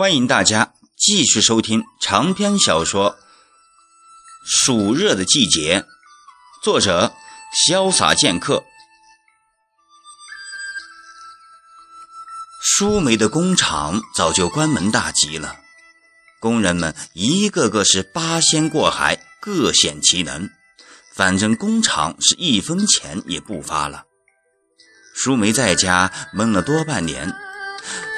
[0.00, 3.12] 欢迎大家继续收听长篇小说
[4.46, 5.80] 《暑热的季节》，
[6.64, 7.12] 作者
[7.68, 8.64] 潇洒剑客。
[12.62, 15.56] 舒梅的工厂早就关门大吉了，
[16.40, 20.48] 工人们一个个是八仙过海，各显其能，
[21.14, 24.04] 反正工厂是一分钱也不发了。
[25.14, 27.49] 舒梅在家闷了多半年。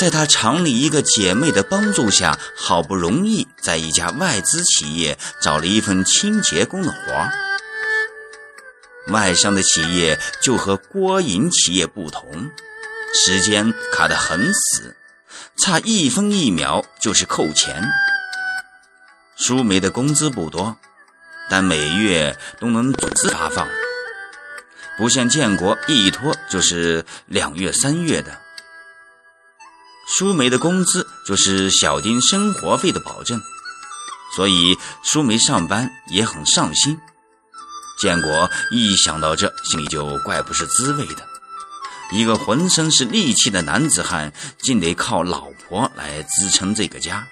[0.00, 7.30] 在他厂里一个姐妹的帮助下，好不容易在一家外资企业找了一份清洁工的活儿。
[9.08, 12.50] 外商的企业就和国营企业不同，
[13.12, 14.96] 时间卡得很死，
[15.58, 17.86] 差一分一秒就是扣钱。
[19.36, 20.78] 舒梅的工资不多，
[21.50, 23.68] 但每月都能准时发放，
[24.96, 28.40] 不像建国一拖就是两月三月的。
[30.18, 33.40] 舒梅的工资就是小丁生活费的保证，
[34.34, 36.98] 所以舒梅上班也很上心。
[38.00, 41.26] 建国一想到这，心里就怪不是滋味的。
[42.10, 47.28] 一个浑身是力气的男子汉，竟得靠老婆来支撑这个家。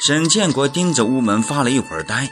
[0.00, 2.30] 沈建国盯着屋门发了一会儿呆，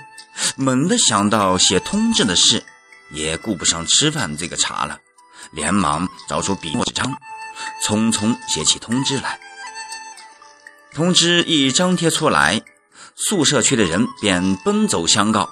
[0.56, 2.64] 猛地想到写通知的事，
[3.10, 4.98] 也顾不上吃饭这个茬了，
[5.50, 7.14] 连忙找出笔墨纸张。
[7.84, 9.38] 匆匆写起通知来。
[10.92, 12.62] 通知一张贴出来，
[13.14, 15.48] 宿舍区的人便奔走相告。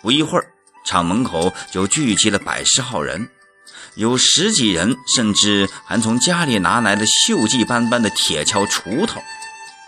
[0.00, 0.52] 不一会儿，
[0.86, 3.28] 厂门口就聚集了百十号人，
[3.94, 9.20] 有十几人甚至还从家里拿来了锈迹斑斑的铁锹、锄头。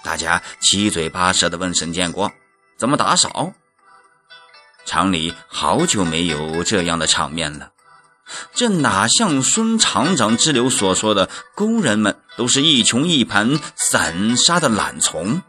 [0.02, 2.30] 大家七嘴八舌地问沈建国
[2.76, 3.52] ：“怎么打扫？”
[4.84, 7.70] 厂里好久没有这样的场面了。
[8.54, 15.42] 这哪像孙厂长之流所说的，工人们都是一穷一盘散沙的懒虫。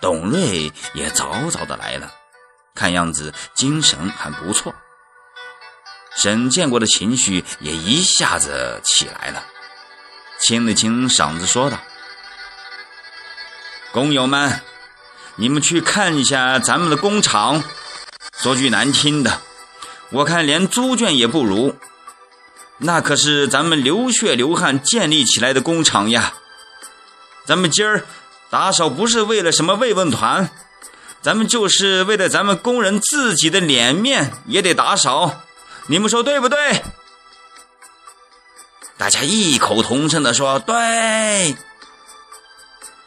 [0.00, 2.12] 董瑞也早早的来了，
[2.74, 4.74] 看样子精神还不错。
[6.14, 9.42] 沈建国的情绪也一下子起来了，
[10.38, 11.78] 清了清嗓子说道
[13.92, 14.60] ：“工友们，
[15.36, 17.64] 你们去看一下咱们的工厂，
[18.38, 19.40] 说句难听的。”
[20.14, 21.74] 我看连猪圈也不如，
[22.78, 26.34] 那可是咱们流血流汗建立起来的工厂呀！
[27.44, 28.06] 咱们今儿
[28.48, 30.48] 打扫不是为了什么慰问团，
[31.20, 35.42] 咱们就是为了咱们工人自己的脸面也得打扫，
[35.88, 36.80] 你们说对不对？
[38.96, 41.56] 大家异口同声地说：“对。”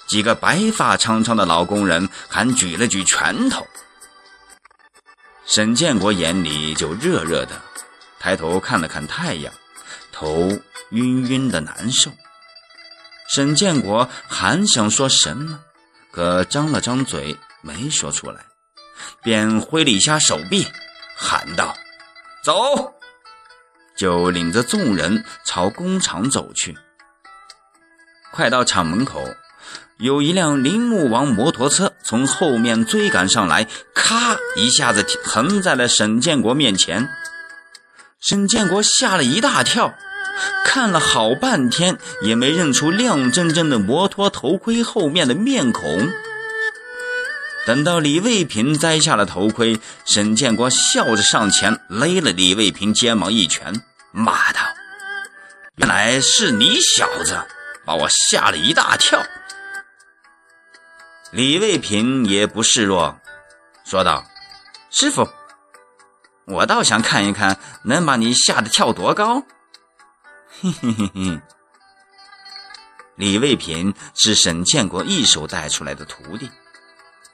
[0.07, 3.65] 几个白发苍苍的老工人还举了举拳头。
[5.47, 7.59] 沈建国眼里就热热的，
[8.19, 9.51] 抬头看了看太阳，
[10.11, 10.51] 头
[10.89, 12.11] 晕晕的难受。
[13.33, 15.57] 沈建国还想说什么，
[16.11, 18.45] 可张了张嘴没说出来，
[19.23, 20.67] 便挥了一下手臂，
[21.15, 21.73] 喊道
[22.43, 22.53] ：“走！”
[23.97, 26.77] 就领着众人朝工厂走去。
[28.31, 29.25] 快到厂门口。
[29.99, 37.09] 有一辆铃木王摩托车从后面追赶上来，咔一下子横在了沈建国面前。
[38.19, 39.95] 沈建国吓了一大跳，
[40.63, 46.09] 看了好半天也没认出亮铮铮的摩托头盔后面的面孔。
[47.65, 53.81] 等到李卫平摘下了头盔，沈建国笑着上前勒了李卫平肩膀一拳，
[54.11, 54.59] 骂道
[55.77, 57.35] ：“原来是你小子，
[57.83, 59.25] 把我吓了一大跳。”
[61.31, 63.19] 李卫平也不示弱，
[63.85, 64.23] 说道
[64.89, 65.27] ：“师傅，
[66.45, 69.43] 我倒想看一看，能把你吓得跳多高。”
[70.61, 71.41] 嘿嘿嘿嘿。
[73.17, 76.49] 李卫平是沈建国一手带出来的徒弟，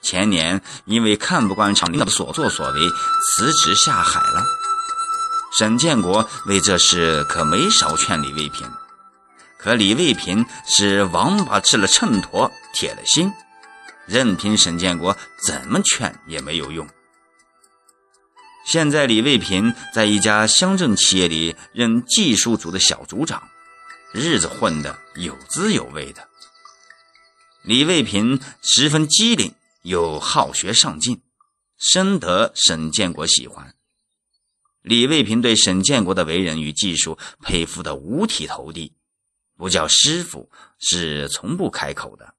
[0.02, 4.44] 前年因为看不惯厂里的所作所为，辞职下海了。
[5.56, 8.68] 沈建国为这事可没少劝李卫平，
[9.60, 13.31] 可李卫平是王八吃了秤砣，铁了心。
[14.06, 16.88] 任凭沈建国怎么劝也没有用。
[18.66, 23.50] 现在李卫平在一家乡镇企业里任技术组的小组长，
[24.14, 26.30] 日子混得有滋有味的。
[27.64, 29.54] 李卫平十分机灵，
[29.84, 31.22] 又好学上进，
[31.78, 33.74] 深得沈建国喜欢。
[34.82, 38.94] 李卫平对沈建国的为人与技术佩服得五体投地，
[39.58, 42.36] 不叫师傅是从不开口的。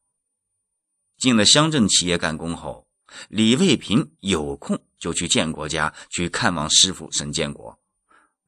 [1.18, 2.86] 进了乡镇企业干工后，
[3.28, 7.78] 李卫平有空就去建国家去看望师傅沈建国，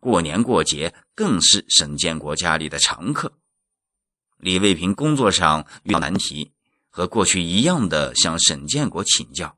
[0.01, 3.33] 过年过节更是沈建国家里的常客。
[4.39, 6.53] 李卫平工作上遇到难题，
[6.91, 9.57] 和过去一样的向沈建国请教，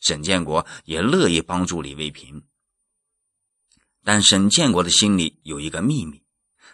[0.00, 2.42] 沈建国也乐意帮助李卫平。
[4.02, 6.22] 但沈建国的心里有一个秘密，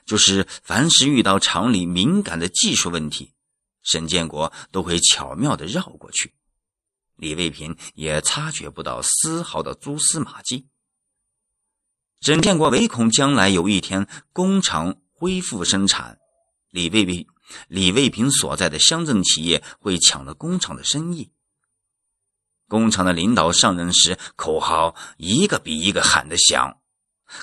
[0.04, 3.32] 就是凡是遇到厂里敏感的技术问题，
[3.86, 6.34] 沈建国都会巧妙的绕过去，
[7.16, 10.66] 李卫平也察觉不到丝毫的蛛丝马迹。
[12.20, 16.18] 沈建国唯恐将来有一天工厂恢复生产，
[16.70, 17.26] 李卫平
[17.68, 21.30] 李卫平所在的乡镇企业会抢了工厂的生意。
[22.68, 26.80] 工厂的领导上任时，口号一个比一个喊得响。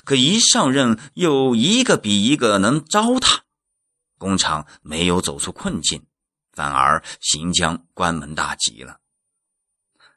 [0.04, 3.40] 可一上任，又一个比一个能糟蹋，
[4.18, 6.04] 工厂没有走出困境，
[6.54, 9.00] 反而行将关门大吉了。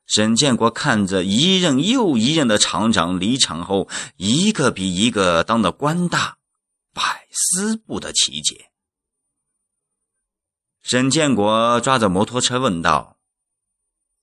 [0.06, 6.38] 沈建国看着一任又一任的厂长离场后，一个比一个当的官大，
[6.94, 8.72] 百思不得其解。
[10.81, 13.18] 沈建国抓着摩托车问道：“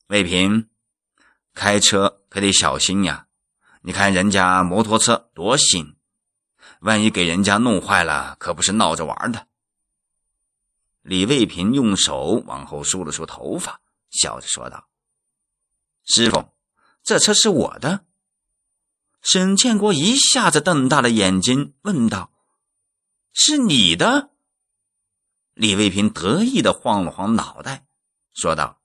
[0.08, 0.70] 魏平，
[1.52, 3.26] 开车可得小心呀。”
[3.86, 5.94] 你看人家摩托车多新，
[6.80, 9.46] 万一给人家弄坏了，可不是闹着玩的。
[11.04, 14.88] 李卫平用手往后梳了梳头发，笑着说道
[16.06, 16.48] ：“师傅，
[17.02, 18.06] 这车是我的。”
[19.20, 22.32] 沈建国一下子瞪大了眼睛，问道
[23.34, 24.30] ：“是你的？”
[25.52, 27.84] 李卫平得意的晃了晃脑袋，
[28.32, 28.80] 说道：“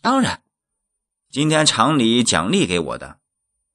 [0.00, 0.42] 当然，
[1.30, 3.20] 今天厂里奖励给我的。”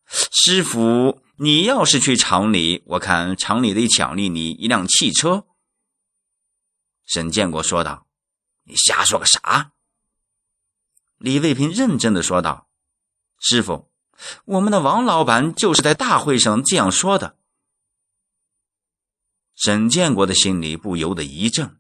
[0.10, 5.46] 师傅，你要是去厂里，我看厂里得奖励你一辆汽车。”
[7.06, 8.08] 沈建国说道。
[8.66, 9.72] “你瞎说个啥？”
[11.18, 12.68] 李卫平认真的说道。
[13.40, 13.90] “师傅，
[14.46, 17.38] 我们的王老板就是在大会上这样说的。”
[19.56, 21.78] 沈建国的心里不由得一震，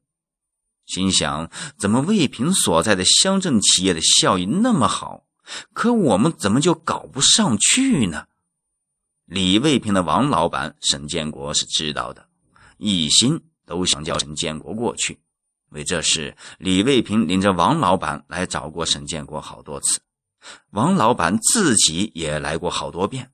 [0.86, 5.26] 心想：怎么卫平所在的乡镇企业的效益那么好？
[5.74, 8.28] 可我们怎么就搞不上去呢？
[9.26, 12.30] 李卫平的王老板沈建国是知道的，
[12.78, 15.20] 一心都想叫沈建国过去。
[15.70, 20.02] 为这事，李卫平领着王老板来找过沈建国好多次，
[20.72, 23.32] 王老板自己也来过好多遍。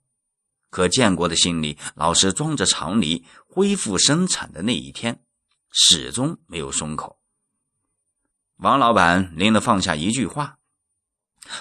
[0.70, 5.22] 可建国的心里老是装着厂里恢复生产的那一天，
[5.72, 7.20] 始终没有松口。
[8.58, 10.58] 王老板临了放下一句话。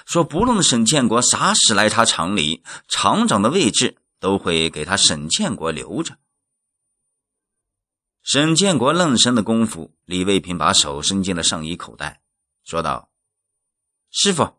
[0.05, 6.19] 说：“不论沈建国啥时来他厂里，厂长的位置都会给他沈建国留着。”
[8.30, 12.20] 沈建国愣神的功夫，李卫平把手伸进了上衣口袋，
[12.62, 13.08] 说道
[14.12, 14.58] ：“师傅，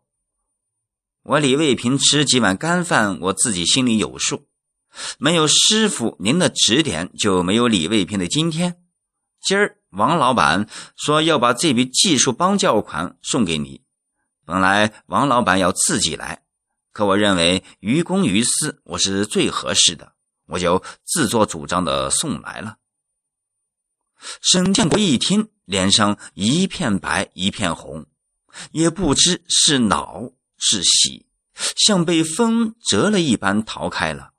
[1.22, 4.48] 我李卫平吃几碗干饭，我自己心里有数。
[5.18, 8.82] 没有师傅您的指点，就没有李卫平的今天。
[9.40, 13.82] 今儿王老板说要把这笔技术帮教款送给你。”
[14.44, 16.42] 本来王老板要自己来，
[16.90, 20.14] 可我认为于公于私我是最合适的，
[20.48, 22.78] 我就自作主张的送来了。
[24.40, 28.06] 沈建国一听，脸上一片白一片红，
[28.72, 31.26] 也不知是恼是喜，
[31.76, 34.32] 像被风折了一般逃开了。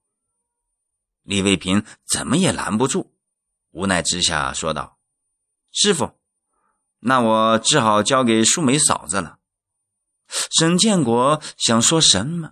[1.23, 3.13] 李卫平怎么也拦不住，
[3.71, 4.97] 无奈之下说道
[5.71, 6.19] ：“师傅，
[7.00, 9.38] 那我只好交给淑梅嫂子了。”
[10.57, 12.51] 沈建国想说什么，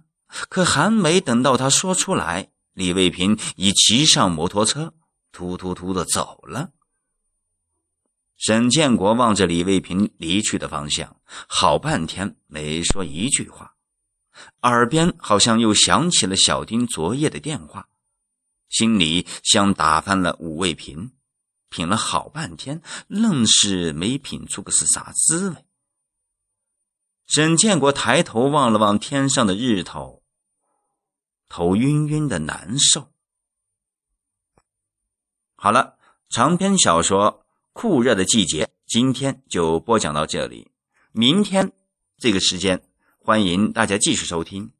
[0.50, 4.94] 可还没等到他说出来，李卫平已骑上摩托车，
[5.32, 6.72] 突突突的走了。
[8.40, 13.76] 沈建国望着李卫平离去的方向，好半天没说一句话，
[14.62, 17.90] 耳边好像又响起了小丁昨夜的电话，
[18.70, 21.12] 心里像打翻了五味瓶，
[21.68, 25.66] 品了好半天，愣是没品出个是啥滋味。
[27.28, 30.24] 沈建国抬头望了望天上的日头，
[31.50, 33.12] 头晕晕的难受。
[35.58, 35.98] 好了，
[36.30, 37.44] 长篇小说
[37.82, 40.70] 《酷热的季节》今天就播讲到这里，
[41.14, 41.72] 明天
[42.18, 42.82] 这个时间
[43.20, 44.72] 欢迎大家继续收听。